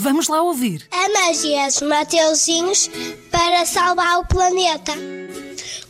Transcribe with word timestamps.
Vamos 0.00 0.28
lá 0.28 0.40
ouvir. 0.42 0.86
A 0.92 1.08
magia 1.08 1.66
dos 1.66 1.82
Mateuzinhos 1.82 2.88
para 3.32 3.66
salvar 3.66 4.20
o 4.20 4.26
planeta. 4.28 4.92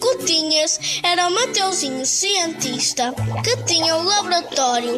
Cotinhas 0.01 0.81
era 1.03 1.29
o 1.29 1.35
Mateuzinho 1.35 2.07
cientista 2.07 3.15
que 3.45 3.55
tinha 3.65 3.95
um 3.97 4.05
laboratório 4.05 4.97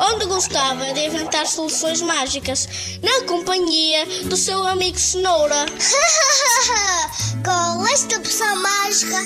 onde 0.00 0.26
gostava 0.26 0.92
de 0.92 1.06
inventar 1.06 1.46
soluções 1.46 2.02
mágicas 2.02 2.68
na 3.00 3.28
companhia 3.28 4.04
do 4.24 4.36
seu 4.36 4.66
amigo 4.66 4.98
Cenoura. 4.98 5.66
Com 7.44 7.86
esta 7.86 8.18
poção 8.18 8.56
mágica, 8.56 9.18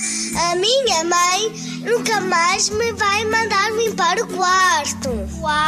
a 0.51 0.57
minha 0.57 1.05
mãe 1.05 1.53
nunca 1.81 2.21
mais 2.21 2.69
me 2.69 2.93
vai 2.93 3.25
mandar 3.25 3.73
limpar 3.73 4.19
o 4.19 4.27
quarto. 4.27 5.09
Uau, 5.41 5.62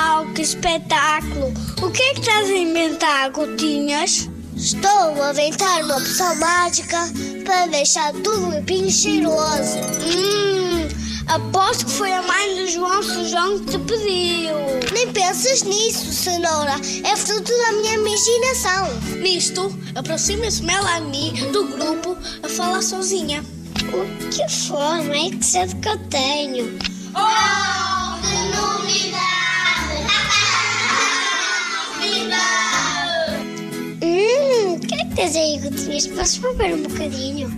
espetáculo! 0.45 1.53
O 1.83 1.91
que 1.91 2.03
é 2.03 2.15
que 2.15 2.21
estás 2.21 2.51
a 2.51 2.53
inventar, 2.53 3.31
Gotinhas? 3.31 4.29
Estou 4.55 5.23
a 5.23 5.31
inventar 5.31 5.83
uma 5.83 5.95
poção 5.95 6.37
mágica 6.37 6.99
para 7.45 7.67
deixar 7.67 8.13
tudo 8.13 8.51
limpinho 8.51 8.87
e 8.87 8.93
cheiroso. 8.93 9.79
Hum, 10.05 10.87
aposto 11.29 11.87
que 11.87 11.93
foi 11.93 12.13
a 12.13 12.23
mãe 12.23 12.57
do 12.57 12.69
João 12.69 13.03
Sujão 13.03 13.59
que 13.61 13.73
te 13.73 13.79
pediu. 13.79 14.55
Nem 14.93 15.11
pensas 15.13 15.63
nisso, 15.63 16.13
cenoura. 16.13 16.75
É 17.05 17.17
fruto 17.17 17.51
da 17.51 17.73
minha 17.73 17.95
imaginação. 17.95 18.89
Nisto, 19.23 19.75
aproxima-se 19.95 20.63
Melanie 20.63 21.33
do 21.53 21.69
grupo 21.69 22.19
a 22.43 22.49
falar 22.51 22.83
sozinha. 22.83 23.43
O 23.93 24.29
que 24.29 24.47
forma 24.49 25.17
é 25.17 25.31
que 25.31 25.45
sede 25.45 25.75
que 25.77 25.89
eu 25.89 25.99
tenho? 26.09 26.79
Oh, 27.15 28.21
que 28.21 28.57
novidade! 28.57 29.44
Que 35.25 35.39
é 35.39 35.43
aí, 35.43 35.59
gotinhas? 35.59 36.07
Posso 36.07 36.41
beber 36.43 36.75
um 36.75 36.83
bocadinho? 36.83 37.49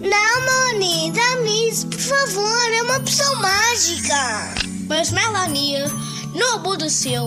Não, 0.00 0.72
Moni, 0.74 1.12
dá-me 1.12 1.68
isso, 1.68 1.86
por 1.86 2.00
favor. 2.00 2.72
É 2.72 2.82
uma 2.82 2.98
poção 2.98 3.36
mágica. 3.36 4.52
Mas 4.88 5.12
Melanie 5.12 5.76
não 6.34 6.56
obedeceu. 6.56 7.24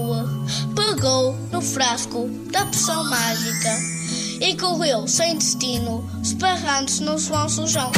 Pegou 0.75 1.33
no 1.53 1.61
frasco 1.61 2.27
da 2.51 2.65
poção 2.65 3.01
mágica 3.05 3.77
e 4.41 4.53
correu 4.57 5.07
sem 5.07 5.37
destino, 5.37 6.05
esparrando-se 6.21 7.01
no 7.01 7.17
João 7.17 7.47
Sujão. 7.47 7.93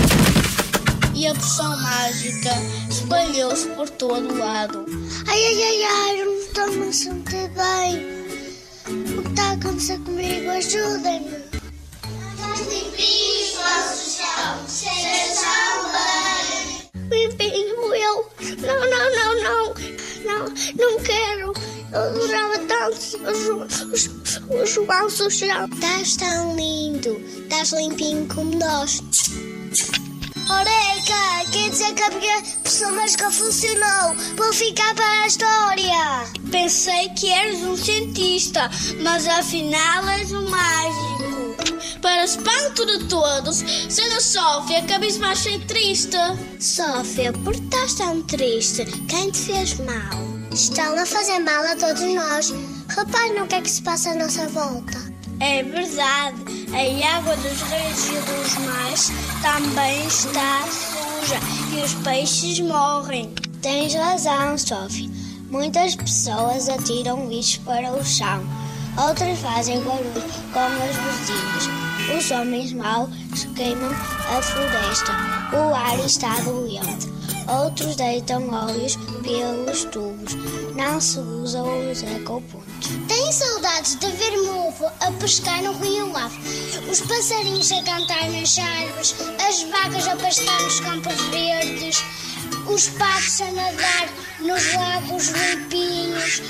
E 1.16 1.26
a 1.26 1.34
poção 1.34 1.76
mágica 1.82 2.52
espalhou-se 2.88 3.68
por 3.70 3.90
todo 3.90 4.32
o 4.32 4.38
lado. 4.38 4.86
Ai, 5.28 5.44
ai, 5.44 5.64
ai, 5.64 5.84
ai, 5.84 6.22
eu 6.22 6.26
não 6.28 6.38
estou 6.38 6.64
a 6.66 6.68
me 6.68 6.94
sentir 6.94 7.50
bem. 7.50 8.15
O 9.76 9.78
que 9.78 9.84
está 9.84 9.94
a 9.94 9.98
acontecer 9.98 10.06
comigo? 10.06 10.50
Ajudem-me. 10.52 11.36
Limpinho 17.12 17.96
eu. 17.96 18.32
Não, 18.62 18.80
não, 18.90 19.16
não, 19.16 19.44
não. 19.44 19.74
Não, 20.24 20.46
não 20.80 21.04
quero. 21.04 21.54
Eu 21.92 22.00
adorava 22.00 22.58
tanto 22.60 23.18
o, 23.18 24.58
o, 24.58 24.62
o 24.62 24.66
João 24.66 25.10
Sujão. 25.10 25.66
Estás 25.66 26.16
tão 26.16 26.56
lindo. 26.56 27.22
Estás 27.44 27.74
limpinho 27.74 28.26
como 28.34 28.58
nós. 28.58 29.02
Que 29.02 30.85
a 32.06 32.10
minha 32.12 32.42
poção 32.64 32.92
mágica 32.96 33.32
funcionou. 33.32 34.16
Vou 34.36 34.54
ficar 34.54 34.94
para 34.94 35.24
a 35.24 35.28
história. 35.28 36.28
Pensei 36.52 37.10
que 37.10 37.30
eras 37.30 37.60
um 37.62 37.76
cientista, 37.76 38.70
mas 39.02 39.28
afinal 39.28 40.08
és 40.10 40.32
um 40.32 40.48
mágico. 40.50 41.26
Para 42.02 42.26
espanto 42.26 42.86
de 42.86 43.06
todos, 43.06 43.64
sendo 43.90 44.22
Sófia 44.22 44.86
abismaste 44.96 45.50
e 45.50 45.60
triste. 45.60 46.18
Sófia, 46.60 47.34
por 47.34 47.54
que 47.54 47.64
estás 47.64 47.96
tão 47.96 48.22
triste? 48.24 48.86
Quem 49.08 49.32
te 49.32 49.40
fez 49.40 49.80
mal? 49.80 50.26
Estão 50.52 50.98
a 50.98 51.06
fazer 51.06 51.40
mal 51.40 51.64
a 51.66 51.76
todos 51.76 52.02
nós. 52.14 52.54
Repare 52.90 53.40
no 53.40 53.48
que 53.48 53.56
é 53.56 53.62
que 53.62 53.70
se 53.70 53.82
passa 53.82 54.12
à 54.12 54.16
nossa 54.16 54.48
volta. 54.50 55.16
É 55.40 55.64
verdade, 55.64 56.38
a 56.72 57.18
água 57.18 57.36
dos 57.38 57.62
rios 57.62 58.08
e 58.08 58.20
dos 58.32 58.66
mares 58.66 59.12
também 59.42 60.08
está 60.08 60.66
suja 61.26 61.40
e 61.74 61.82
os 61.84 61.94
peixes 61.96 62.60
morrem. 62.60 63.34
Tens 63.62 63.94
razão, 63.96 64.58
Sófia. 64.58 65.10
Muitas 65.50 65.96
pessoas 65.96 66.70
atiram 66.70 67.28
lixo 67.28 67.62
para 67.62 67.92
o 67.92 68.04
chão. 68.06 68.44
Outras 69.08 69.40
fazem 69.40 69.82
barulho 69.82 70.24
como 70.54 70.76
as 70.84 70.96
buzinas. 70.96 72.18
Os 72.18 72.32
homens 72.32 72.74
maus 72.74 73.10
queimam 73.56 73.90
a 73.90 74.42
floresta. 74.42 75.12
O 75.54 75.74
ar 75.74 76.00
está 76.06 76.40
doente. 76.42 77.08
Outros 77.48 77.96
deitam 77.96 78.48
óleos 78.50 78.96
pelos 79.24 79.86
tubos. 79.86 80.36
Não 80.76 81.00
se 81.00 81.20
usa 81.20 81.62
os 81.64 82.04
ecopontos. 82.04 82.90
Tenho 83.08 83.32
saudades 83.32 83.96
de 83.96 84.08
ver 84.12 84.36
ovo 84.50 84.86
a 85.00 85.12
pescar 85.14 85.62
no 85.64 85.74
Rio 85.74 86.12
Lavo, 86.12 86.36
os 86.90 87.02
passarinhos 87.02 87.72
a 87.72 87.84
cantar 87.84 88.30
nas 88.30 88.58
árvores, 88.58 89.16
as 89.48 89.64
vacas 89.64 90.08
a 90.08 90.16
pastar 90.16 90.62
nos 90.62 90.80
campos 90.80 91.22
verdes, 91.32 92.04
os 92.68 92.90
patos 92.90 93.42
a 93.42 93.52
nadar 93.52 94.10
nos 94.40 94.74
lagos 94.74 95.30
limpinhos, 95.30 96.42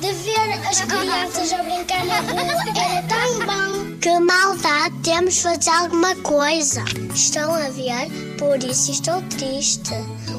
de 0.00 0.12
ver 0.12 0.68
as 0.68 0.80
crianças 0.82 1.52
a 1.52 1.62
brincar 1.62 2.04
na 2.06 2.20
rua 2.20 2.64
era 2.76 3.02
tão 3.08 3.46
bom. 3.46 3.98
Que 4.00 4.18
maldade, 4.20 4.94
temos 5.02 5.34
de 5.34 5.42
fazer 5.42 5.70
alguma 5.70 6.14
coisa. 6.16 6.84
Estão 7.14 7.52
a 7.54 7.68
ver? 7.70 8.36
Por 8.38 8.62
isso 8.62 8.92
estou 8.92 9.20
triste. 9.22 9.94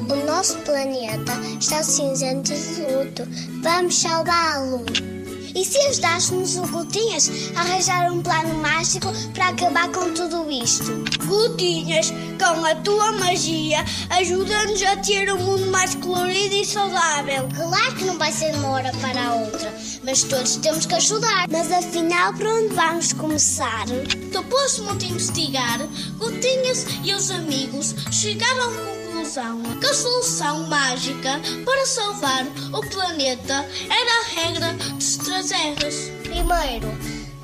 O 0.08 0.26
nosso 0.26 0.56
planeta 0.58 1.32
está 1.60 1.82
cinzento 1.82 2.54
de 2.54 2.80
luto. 2.80 3.28
Vamos 3.62 3.98
salvá-lo. 3.98 5.19
E 5.54 5.64
se 5.64 5.78
ajudássemos 5.78 6.56
o 6.56 6.66
Gotinhas 6.68 7.30
a 7.56 7.60
arranjar 7.60 8.12
um 8.12 8.22
plano 8.22 8.54
mágico 8.58 9.12
para 9.34 9.48
acabar 9.48 9.88
com 9.90 10.12
tudo 10.12 10.50
isto? 10.50 11.04
Gotinhas, 11.26 12.12
com 12.38 12.64
a 12.64 12.74
tua 12.76 13.12
magia, 13.12 13.84
ajuda-nos 14.10 14.82
a 14.82 14.96
ter 14.96 15.32
um 15.32 15.38
mundo 15.38 15.66
mais 15.70 15.94
colorido 15.96 16.54
e 16.54 16.64
saudável. 16.64 17.48
Claro 17.54 17.96
que 17.96 18.04
não 18.04 18.18
vai 18.18 18.32
ser 18.32 18.52
de 18.52 18.58
uma 18.58 18.70
hora 18.70 18.92
para 19.00 19.26
a 19.26 19.34
outra, 19.34 19.74
mas 20.04 20.22
todos 20.22 20.56
temos 20.56 20.86
que 20.86 20.94
ajudar. 20.94 21.46
Mas 21.50 21.72
afinal, 21.72 22.32
por 22.34 22.46
onde 22.46 22.74
vamos 22.74 23.12
começar? 23.12 23.86
Depois 23.86 24.76
de 24.76 24.82
muito 24.82 25.04
investigar, 25.04 25.78
Gotinhas 26.18 26.86
e 27.04 27.12
os 27.12 27.30
amigos 27.30 27.94
chegaram 28.10 28.62
à 28.62 28.99
conclusão 29.30 29.62
que 29.78 29.86
a 29.86 29.94
solução 29.94 30.66
mágica 30.66 31.40
para 31.64 31.86
salvar 31.86 32.44
o 32.72 32.80
planeta 32.90 33.64
era 33.88 34.20
a 34.20 34.42
regra 34.42 34.72
dos 34.94 35.16
três 35.18 35.50
R's. 35.52 36.10
Primeiro, 36.24 36.88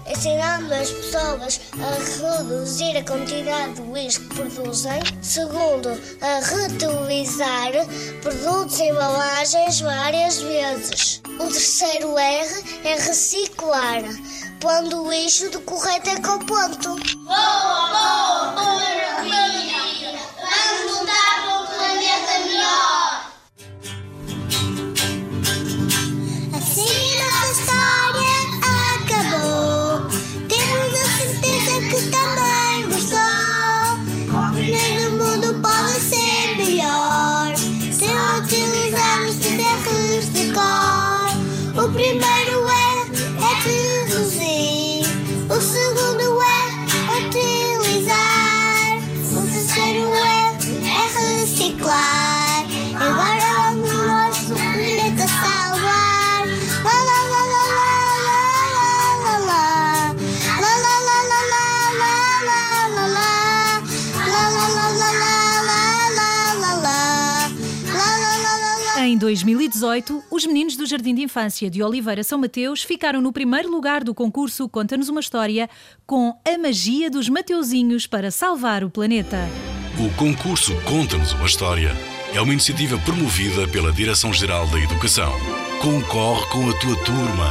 ensinando 0.08 0.75
as 0.75 0.90
pessoas 0.90 1.61
a 1.75 2.38
reduzir 2.38 2.96
a 2.96 3.05
quantidade 3.05 3.75
de 3.75 3.93
lixo 3.93 4.20
que 4.20 4.34
produzem. 4.34 5.00
Segundo, 5.22 5.90
a 6.20 6.40
reutilizar 6.44 7.72
produtos 8.20 8.81
e 8.81 8.88
embalagens 8.88 9.81
várias 9.81 10.40
vezes. 10.43 11.22
O 11.38 11.46
terceiro 11.46 12.19
R 12.19 12.64
é 12.84 12.94
reciclar, 12.96 14.02
pondo 14.61 15.05
o 15.05 15.11
lixo 15.11 15.49
do 15.50 15.61
correto 15.61 16.11
ecoponto. 16.11 16.96
Boa, 17.25 17.37
boa, 17.37 17.75
Em 69.16 69.18
2018, 69.18 70.24
os 70.30 70.44
meninos 70.44 70.76
do 70.76 70.84
Jardim 70.84 71.14
de 71.14 71.22
Infância 71.22 71.70
de 71.70 71.82
Oliveira 71.82 72.22
São 72.22 72.38
Mateus 72.38 72.82
ficaram 72.82 73.18
no 73.18 73.32
primeiro 73.32 73.70
lugar 73.70 74.04
do 74.04 74.14
concurso 74.14 74.68
Conta-nos 74.68 75.08
uma 75.08 75.20
História 75.20 75.70
com 76.06 76.38
a 76.46 76.58
magia 76.58 77.10
dos 77.10 77.26
Mateuzinhos 77.26 78.06
para 78.06 78.30
salvar 78.30 78.84
o 78.84 78.90
planeta. 78.90 79.38
O 79.98 80.14
concurso 80.18 80.74
Conta-nos 80.82 81.32
uma 81.32 81.46
História 81.46 81.96
é 82.34 82.40
uma 82.42 82.52
iniciativa 82.52 82.98
promovida 82.98 83.66
pela 83.66 83.90
Direção-Geral 83.90 84.66
da 84.66 84.78
Educação. 84.78 85.32
Concorre 85.80 86.44
com 86.50 86.68
a 86.68 86.74
tua 86.74 86.96
turma. 87.02 87.50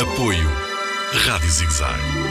Apoio 0.00 0.48
Rádio 1.14 1.50
Zigzag. 1.50 2.25